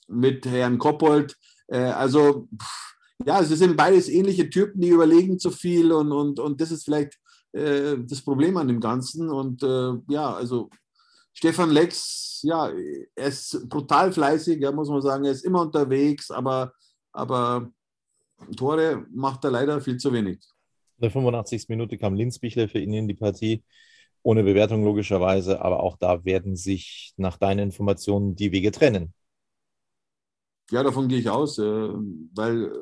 [0.09, 1.37] mit Herrn Koppold.
[1.69, 2.49] Also
[3.25, 6.85] ja, es sind beides ähnliche Typen, die überlegen zu viel und, und, und das ist
[6.85, 7.19] vielleicht
[7.53, 9.29] das Problem an dem Ganzen.
[9.29, 9.63] Und
[10.09, 10.71] ja, also
[11.33, 12.69] Stefan Lex, ja,
[13.15, 15.25] er ist brutal fleißig, ja, muss man sagen.
[15.25, 16.73] Er ist immer unterwegs, aber,
[17.13, 17.71] aber
[18.57, 20.41] Tore macht er leider viel zu wenig.
[20.97, 21.69] In der 85.
[21.69, 23.63] Minute kam Linzbichler für ihn in die Partie.
[24.23, 29.15] Ohne Bewertung logischerweise, aber auch da werden sich nach deinen Informationen die Wege trennen.
[30.71, 31.89] Ja, davon gehe ich aus, äh,
[32.35, 32.73] weil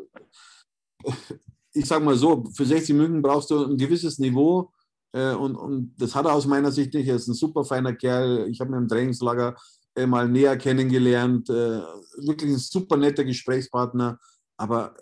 [1.72, 4.72] ich sage mal so, für 60 München brauchst du ein gewisses Niveau
[5.12, 7.08] äh, und, und das hat er aus meiner Sicht nicht.
[7.08, 8.48] Er ist ein super feiner Kerl.
[8.50, 9.56] Ich habe ihn im Trainingslager
[10.04, 11.48] mal näher kennengelernt.
[11.48, 11.80] Äh,
[12.18, 14.18] wirklich ein super netter Gesprächspartner.
[14.58, 14.94] Aber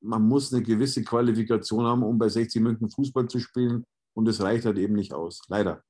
[0.00, 3.84] man muss eine gewisse Qualifikation haben, um bei 60 München Fußball zu spielen.
[4.14, 5.40] Und das reicht halt eben nicht aus.
[5.48, 5.82] Leider.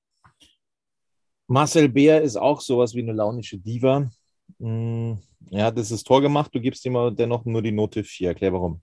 [1.46, 4.10] Marcel Beer ist auch sowas wie eine launische Diva.
[4.58, 5.18] Hm,
[5.50, 8.30] er hat das Tor gemacht, du gibst ihm dennoch nur die Note 4.
[8.30, 8.82] Erklär warum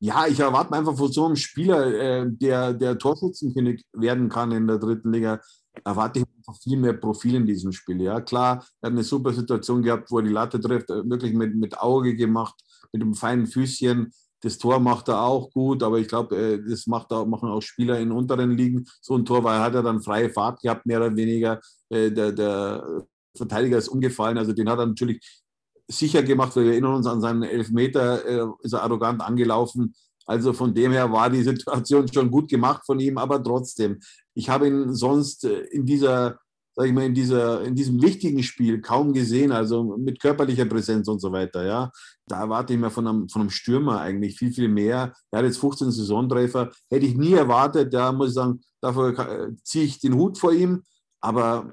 [0.00, 4.66] ja, ich erwarte einfach von so einem Spieler, äh, der, der Torschützenkönig werden kann in
[4.66, 5.40] der dritten Liga,
[5.84, 8.00] erwarte ich einfach viel mehr Profil in diesem Spiel.
[8.00, 11.34] Ja, klar, er hat eine super Situation gehabt, wo er die Latte trifft, äh, wirklich
[11.34, 12.54] mit, mit Auge gemacht,
[12.92, 14.10] mit einem feinen Füßchen.
[14.42, 17.60] Das Tor macht er auch gut, aber ich glaube, äh, das macht auch, machen auch
[17.60, 18.86] Spieler in unteren Ligen.
[19.02, 21.60] So ein Tor, weil er hat er dann freie Fahrt gehabt, mehr oder weniger.
[21.90, 23.04] Der, der
[23.36, 25.42] Verteidiger ist umgefallen, also den hat er natürlich
[25.90, 26.54] sicher gemacht.
[26.56, 29.94] Wir erinnern uns an seinen Elfmeter, äh, ist er arrogant angelaufen.
[30.26, 33.98] Also von dem her war die Situation schon gut gemacht von ihm, aber trotzdem,
[34.34, 36.38] ich habe ihn sonst äh, in dieser,
[36.76, 41.08] sag ich mal, in dieser, in diesem wichtigen Spiel kaum gesehen, also mit körperlicher Präsenz
[41.08, 41.90] und so weiter, ja.
[42.28, 45.12] Da erwarte ich mir von einem, von einem Stürmer eigentlich viel, viel mehr.
[45.32, 49.54] Er hat jetzt 15 Saisontreffer, hätte ich nie erwartet, da muss ich sagen, dafür äh,
[49.64, 50.84] ziehe ich den Hut vor ihm,
[51.20, 51.72] aber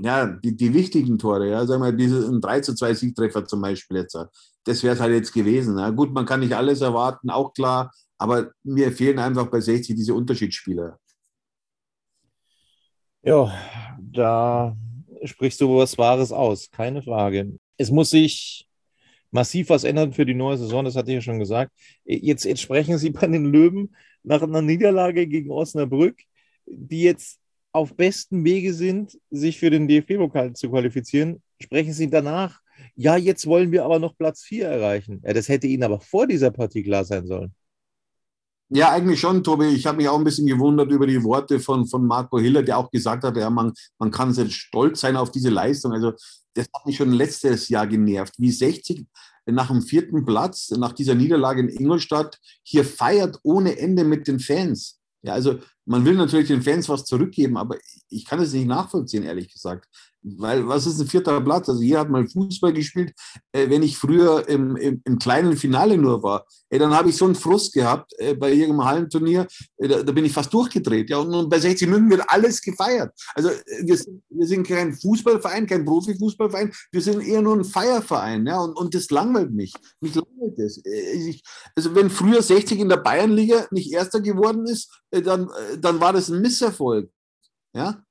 [0.00, 3.98] ja, die, die wichtigen Tore, ja, sagen wir, diesen 3 zu 2 Siegtreffer zum Beispiel
[3.98, 4.16] jetzt,
[4.64, 5.78] das wäre es halt jetzt gewesen.
[5.78, 5.90] Ja.
[5.90, 10.14] Gut, man kann nicht alles erwarten, auch klar, aber mir fehlen einfach bei 60 diese
[10.14, 10.98] Unterschiedsspieler.
[13.22, 13.52] Ja,
[14.00, 14.76] da
[15.24, 17.58] sprichst du was Wahres aus, keine Frage.
[17.76, 18.68] Es muss sich
[19.30, 21.72] massiv was ändern für die neue Saison, das hatte ich ja schon gesagt.
[22.04, 26.16] Jetzt, jetzt sprechen Sie bei den Löwen nach einer Niederlage gegen Osnabrück,
[26.66, 27.40] die jetzt
[27.72, 32.60] auf besten Wege sind, sich für den DFB-Pokal zu qualifizieren, sprechen Sie danach,
[32.94, 35.22] ja, jetzt wollen wir aber noch Platz 4 erreichen.
[35.24, 37.54] Ja, das hätte Ihnen aber vor dieser Partie klar sein sollen.
[38.70, 39.68] Ja, eigentlich schon, Tobi.
[39.68, 42.76] Ich habe mich auch ein bisschen gewundert über die Worte von, von Marco Hiller, der
[42.76, 45.92] auch gesagt hat, ja, man, man kann sehr stolz sein auf diese Leistung.
[45.92, 46.12] Also
[46.52, 49.06] das hat mich schon letztes Jahr genervt, wie 60
[49.46, 54.38] nach dem vierten Platz, nach dieser Niederlage in Ingolstadt, hier feiert ohne Ende mit den
[54.38, 54.97] Fans.
[55.22, 57.76] Ja, also man will natürlich den Fans was zurückgeben, aber
[58.08, 59.88] ich kann es nicht nachvollziehen, ehrlich gesagt.
[60.36, 61.68] Weil was ist ein vierter Platz?
[61.68, 63.14] Also hier hat mal Fußball gespielt.
[63.52, 67.16] Äh, wenn ich früher im, im, im, kleinen Finale nur war, ey, dann habe ich
[67.16, 69.46] so einen Frust gehabt äh, bei irgendeinem Hallenturnier,
[69.78, 71.10] äh, da, da, bin ich fast durchgedreht.
[71.10, 73.12] Ja, und, und bei 60 München wird alles gefeiert.
[73.34, 77.64] Also äh, wir sind, wir sind kein Fußballverein, kein Profifußballverein, wir sind eher nur ein
[77.64, 78.46] Feierverein.
[78.46, 79.72] Ja, und, und das langweilt mich.
[80.00, 80.78] Mich langweilt das.
[80.84, 81.42] Äh, ich,
[81.76, 85.48] also wenn früher 60 in der Bayernliga nicht Erster geworden ist, äh, dann,
[85.80, 87.10] dann war das ein Misserfolg.
[87.74, 88.02] Ja,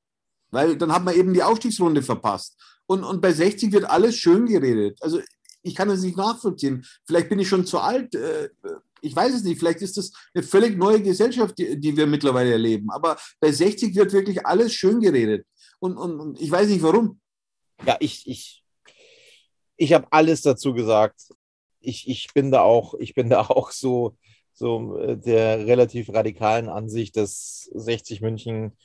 [0.52, 2.58] weil dann hat man eben die Aufstiegsrunde verpasst.
[2.86, 4.98] Und, und bei 60 wird alles schön geredet.
[5.02, 5.20] Also
[5.62, 6.86] ich kann das nicht nachvollziehen.
[7.06, 8.16] Vielleicht bin ich schon zu alt.
[8.16, 8.50] Äh,
[9.02, 9.60] ich weiß es nicht.
[9.60, 12.90] Vielleicht ist das eine völlig neue Gesellschaft, die, die wir mittlerweile erleben.
[12.92, 15.46] Aber bei 60 wird wirklich alles schön geredet.
[15.80, 17.20] Und, und, und ich weiß nicht warum.
[17.86, 18.64] Ja, ich, ich,
[19.76, 21.22] ich habe alles dazu gesagt.
[21.80, 24.18] Ich, ich bin da auch, ich bin da auch so,
[24.54, 28.76] so äh, der relativ radikalen Ansicht, dass 60 München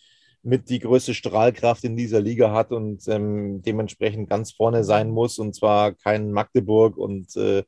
[0.43, 5.39] mit die größte Strahlkraft in dieser Liga hat und ähm, dementsprechend ganz vorne sein muss.
[5.39, 7.65] Und zwar kein Magdeburg und äh,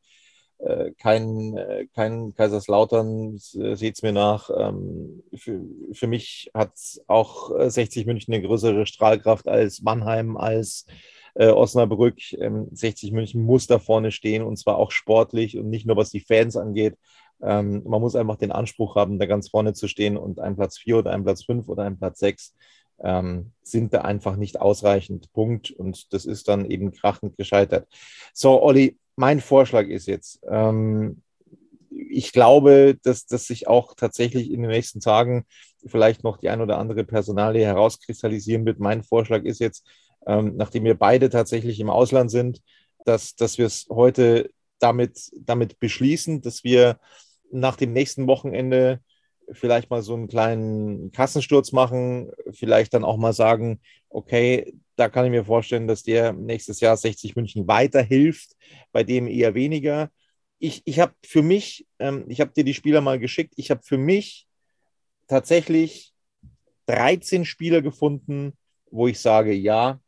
[0.59, 4.51] äh kein, äh, kein Kaiserslautern, äh, seht es mir nach.
[4.57, 5.61] Ähm, für,
[5.93, 6.73] für mich hat
[7.07, 10.87] auch 60 München eine größere Strahlkraft als Mannheim, als
[11.35, 12.33] äh, Osnabrück.
[12.41, 16.11] Ähm, 60 München muss da vorne stehen und zwar auch sportlich und nicht nur was
[16.11, 16.97] die Fans angeht.
[17.43, 20.79] Ähm, man muss einfach den Anspruch haben, da ganz vorne zu stehen und ein Platz
[20.79, 22.55] 4 oder ein Platz 5 oder ein Platz 6
[23.03, 25.33] ähm, sind da einfach nicht ausreichend.
[25.33, 25.71] Punkt.
[25.71, 27.89] Und das ist dann eben krachend gescheitert.
[28.33, 31.23] So, Olli, mein Vorschlag ist jetzt, ähm,
[31.91, 35.45] ich glaube, dass, dass sich auch tatsächlich in den nächsten Tagen
[35.87, 38.81] vielleicht noch die ein oder andere Personalie herauskristallisieren wird.
[38.81, 39.87] Mein Vorschlag ist jetzt,
[40.27, 42.63] ähm, nachdem wir beide tatsächlich im Ausland sind,
[43.05, 46.99] dass, dass wir es heute damit, damit beschließen, dass wir
[47.55, 49.01] nach dem nächsten Wochenende
[49.53, 55.25] vielleicht mal so einen kleinen Kassensturz machen, vielleicht dann auch mal sagen, okay, da kann
[55.25, 58.57] ich mir vorstellen, dass der nächstes Jahr 60 München weiterhilft,
[58.93, 60.11] bei dem eher weniger.
[60.59, 63.83] Ich, ich habe für mich, ähm, ich habe dir die Spieler mal geschickt, ich habe
[63.85, 64.47] für mich
[65.27, 66.13] tatsächlich
[66.87, 68.57] 13 Spieler gefunden,
[68.91, 70.01] wo ich sage, ja,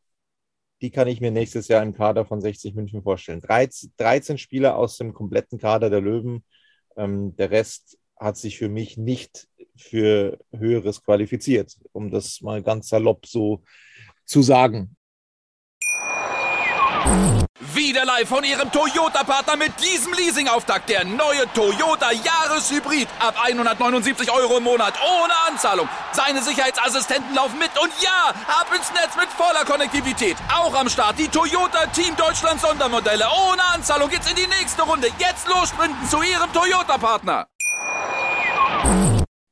[0.83, 3.41] die kann ich mir nächstes Jahr im Kader von 60 München vorstellen.
[3.41, 6.45] 13, 13 Spieler aus dem kompletten Kader der Löwen.
[6.97, 12.89] Ähm, der Rest hat sich für mich nicht für Höheres qualifiziert, um das mal ganz
[12.89, 13.63] salopp so
[14.25, 14.97] zu sagen.
[17.97, 20.91] Wieder live von Ihrem Toyota-Partner mit diesem Leasing-Auftakt.
[20.91, 23.09] Der neue Toyota Jahreshybrid.
[23.19, 24.93] Ab 179 Euro im Monat.
[25.01, 25.89] Ohne Anzahlung.
[26.13, 27.71] Seine Sicherheitsassistenten laufen mit.
[27.83, 30.37] Und ja, ab ins Netz mit voller Konnektivität.
[30.55, 33.25] Auch am Start die Toyota Team Deutschland Sondermodelle.
[33.49, 35.09] Ohne Anzahlung geht's in die nächste Runde.
[35.19, 37.47] Jetzt los sprinten zu Ihrem Toyota-Partner.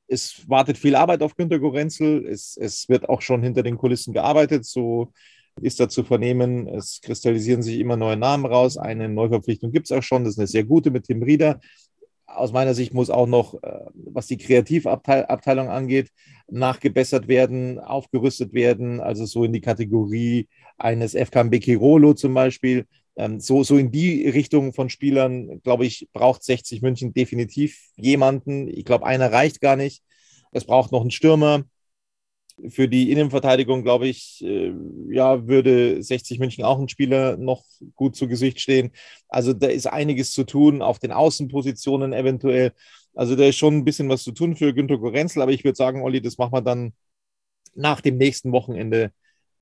[0.06, 2.26] Es wartet viel Arbeit auf Günter Gorenzel.
[2.26, 4.66] Es, es wird auch schon hinter den Kulissen gearbeitet.
[4.66, 5.14] So
[5.60, 6.68] ist da zu vernehmen.
[6.68, 8.76] Es kristallisieren sich immer neue Namen raus.
[8.76, 10.24] Eine Neuverpflichtung gibt es auch schon.
[10.24, 11.60] Das ist eine sehr gute mit Tim Rieder.
[12.26, 16.10] Aus meiner Sicht muss auch noch, äh, was die Kreativabteilung angeht,
[16.48, 19.00] nachgebessert werden, aufgerüstet werden.
[19.00, 22.86] Also so in die Kategorie eines FKMB Kirolo zum Beispiel.
[23.16, 28.66] Ähm, so, so in die Richtung von Spielern, glaube ich, braucht 60 München definitiv jemanden.
[28.68, 30.02] Ich glaube, einer reicht gar nicht.
[30.50, 31.64] Es braucht noch einen Stürmer.
[32.68, 34.72] Für die Innenverteidigung, glaube ich, äh,
[35.10, 37.64] ja, würde 60 München auch ein Spieler noch
[37.94, 38.92] gut zu Gesicht stehen.
[39.28, 42.72] Also da ist einiges zu tun, auf den Außenpositionen eventuell.
[43.14, 45.76] Also da ist schon ein bisschen was zu tun für Günter Gorenzel, aber ich würde
[45.76, 46.92] sagen, Olli, das machen wir dann
[47.74, 49.12] nach dem nächsten Wochenende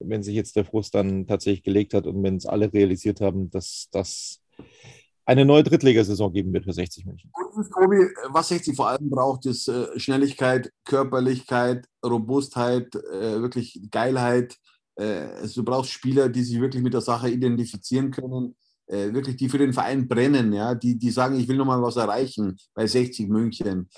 [0.08, 3.50] wenn sich jetzt der Frust dann tatsächlich gelegt hat und wenn es alle realisiert haben,
[3.50, 4.40] dass das
[5.24, 7.30] eine neue Drittligasaison geben wird für 60 München.
[7.74, 14.56] Tobi, was 60 vor allem braucht, ist äh, Schnelligkeit, Körperlichkeit, Robustheit, äh, wirklich Geilheit.
[14.96, 18.56] Äh, also du brauchst Spieler, die sich wirklich mit der Sache identifizieren können,
[18.88, 22.58] wirklich die für den Verein brennen, ja, die, die sagen, ich will nochmal was erreichen
[22.74, 23.88] bei 60 München.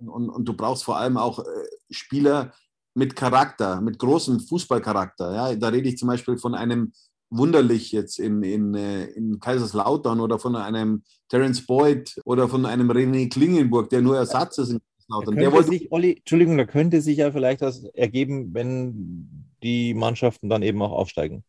[0.00, 1.42] Und, und du brauchst vor allem auch
[1.88, 2.52] Spieler,
[2.98, 5.32] mit Charakter, mit großem Fußballcharakter.
[5.32, 6.92] Ja, da rede ich zum Beispiel von einem
[7.30, 12.90] Wunderlich jetzt in, in, äh, in Kaiserslautern oder von einem Terence Boyd oder von einem
[12.90, 15.36] René Klingenburg, der nur Ersatz ist in Kaiserslautern.
[15.36, 20.48] Der wollte sich, Olli, Entschuldigung, da könnte sich ja vielleicht das ergeben, wenn die Mannschaften
[20.48, 21.44] dann eben auch aufsteigen.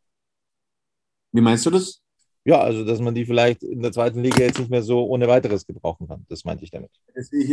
[1.31, 2.01] Wie meinst du das?
[2.45, 5.27] Ja, also dass man die vielleicht in der zweiten Liga jetzt nicht mehr so ohne
[5.27, 6.25] weiteres gebrauchen kann.
[6.29, 6.89] Das meinte ich damit.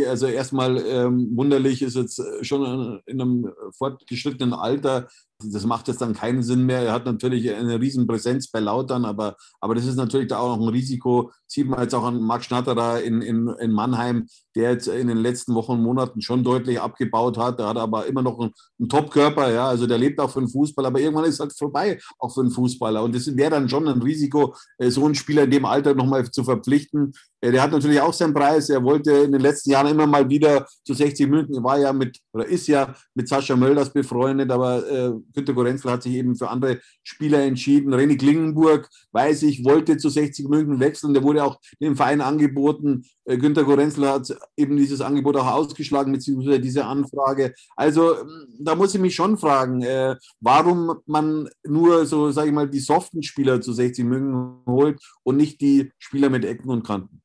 [0.07, 5.07] Also erstmal ähm, wunderlich ist jetzt schon in einem fortgeschrittenen Alter
[5.43, 6.81] das macht jetzt dann keinen Sinn mehr.
[6.81, 10.57] Er hat natürlich eine riesen Präsenz bei Lautern, aber, aber das ist natürlich da auch
[10.57, 11.31] noch ein Risiko.
[11.45, 15.17] Sieht man jetzt auch an Marc Schnatterer in, in, in Mannheim, der jetzt in den
[15.17, 17.59] letzten Wochen und Monaten schon deutlich abgebaut hat.
[17.59, 19.67] Der hat aber immer noch einen, einen Top-Körper, ja.
[19.67, 22.41] Also der lebt auch für den Fußball, aber irgendwann ist es halt vorbei, auch für
[22.41, 23.03] den Fußballer.
[23.03, 26.29] Und das wäre dann schon ein Risiko, äh, so einen Spieler in dem Alter nochmal
[26.31, 27.13] zu verpflichten.
[27.41, 28.69] Äh, der hat natürlich auch seinen Preis.
[28.69, 31.55] Er wollte in den letzten Jahren immer mal wieder zu 60 München.
[31.55, 35.91] Er war ja mit, oder ist ja mit Sascha Mölders befreundet, aber äh, Günter Gorenzel
[35.91, 37.93] hat sich eben für andere Spieler entschieden.
[37.93, 41.13] René Klingenburg, weiß ich, wollte zu 60 München wechseln.
[41.13, 43.05] Der wurde auch dem Verein angeboten.
[43.25, 47.53] Äh, Günter Gorenzel hat eben dieses Angebot auch ausgeschlagen, beziehungsweise diese Anfrage.
[47.75, 52.53] Also ähm, da muss ich mich schon fragen, äh, warum man nur so, sage ich
[52.53, 56.83] mal, die soften Spieler zu 60 München holt und nicht die Spieler mit Ecken und
[56.85, 57.21] Kanten.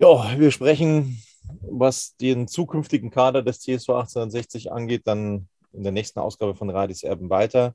[0.00, 1.20] Ja, wir sprechen,
[1.60, 7.02] was den zukünftigen Kader des CSV 1860 angeht, dann in der nächsten Ausgabe von Radis
[7.02, 7.74] Erben weiter.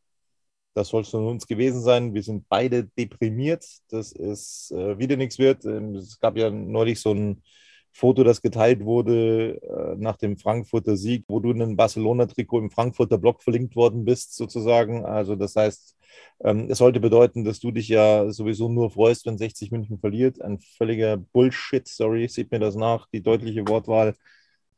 [0.73, 2.13] Das soll es von uns gewesen sein.
[2.13, 5.65] Wir sind beide deprimiert, dass es äh, wieder nichts wird.
[5.65, 7.43] Ähm, es gab ja neulich so ein
[7.91, 12.71] Foto, das geteilt wurde äh, nach dem Frankfurter Sieg, wo du in einem Barcelona-Trikot im
[12.71, 15.05] Frankfurter Block verlinkt worden bist, sozusagen.
[15.05, 15.95] Also das heißt,
[16.43, 20.41] ähm, es sollte bedeuten, dass du dich ja sowieso nur freust, wenn 60 München verliert.
[20.41, 24.15] Ein völliger Bullshit, sorry, sieht mir das nach, die deutliche Wortwahl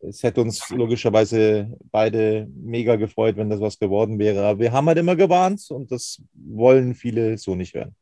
[0.08, 4.46] es hätte uns logischerweise beide mega gefreut, wenn das was geworden wäre.
[4.46, 7.96] Aber wir haben halt immer gewarnt und das wollen viele so nicht hören.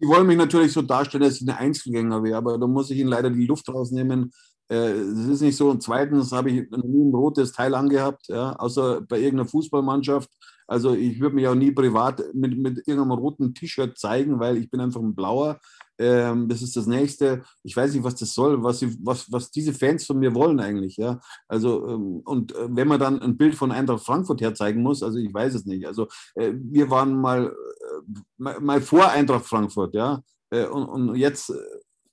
[0.00, 2.98] Die wollen mich natürlich so darstellen, dass ich ein Einzelgänger wäre, aber da muss ich
[2.98, 4.30] ihnen leider die Luft rausnehmen.
[4.68, 5.70] Äh, es ist nicht so.
[5.70, 10.30] Und zweitens habe ich nie ein rotes Teil angehabt, ja, außer bei irgendeiner Fußballmannschaft.
[10.66, 14.68] Also ich würde mich auch nie privat mit, mit irgendeinem roten T-Shirt zeigen, weil ich
[14.68, 15.60] bin einfach ein blauer.
[15.98, 17.42] Ähm, das ist das Nächste.
[17.62, 20.60] Ich weiß nicht, was das soll, was, sie, was, was diese Fans von mir wollen
[20.60, 20.96] eigentlich.
[20.96, 21.20] Ja?
[21.48, 25.18] Also, ähm, und äh, wenn man dann ein Bild von Eintracht Frankfurt herzeigen muss, also
[25.18, 25.86] ich weiß es nicht.
[25.86, 30.22] Also, äh, wir waren mal, äh, mal, mal, vor Eintracht Frankfurt, ja.
[30.50, 31.54] Äh, und, und jetzt äh,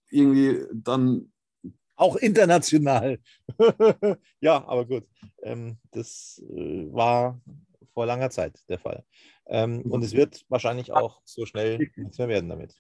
[0.10, 1.32] irgendwie dann.
[1.96, 3.20] Auch international.
[4.40, 5.04] ja, aber gut.
[5.42, 7.40] Ähm, das äh, war
[7.94, 9.04] vor langer Zeit der Fall.
[9.46, 12.76] Ähm, und es wird wahrscheinlich auch so schnell nichts mehr werden damit.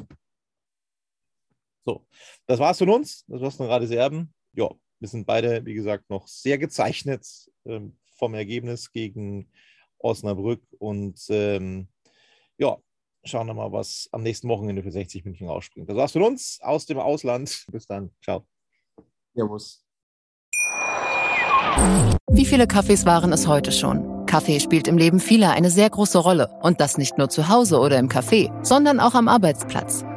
[1.85, 2.05] So,
[2.45, 3.25] das war's von uns.
[3.27, 4.33] Das war's von Rade Erben.
[4.53, 4.69] Ja,
[4.99, 7.27] wir sind beide, wie gesagt, noch sehr gezeichnet
[7.65, 9.51] ähm, vom Ergebnis gegen
[9.99, 11.87] Osnabrück und ähm,
[12.57, 12.77] ja,
[13.23, 15.89] schauen wir mal, was am nächsten Wochenende für 60 München rausspringt.
[15.89, 17.65] Das war's von uns aus dem Ausland.
[17.71, 18.11] Bis dann.
[18.23, 18.45] Ciao.
[19.33, 19.85] Servus.
[22.31, 24.25] Wie viele Kaffees waren es heute schon?
[24.25, 26.49] Kaffee spielt im Leben vieler eine sehr große Rolle.
[26.61, 30.03] Und das nicht nur zu Hause oder im Café, sondern auch am Arbeitsplatz.